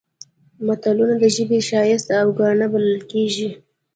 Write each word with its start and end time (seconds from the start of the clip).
متلونه 0.65 1.15
د 1.21 1.23
ژبې 1.35 1.59
ښایست 1.67 2.07
او 2.21 2.27
ګاڼه 2.39 2.65
بلل 2.73 2.99
کېږي 3.11 3.49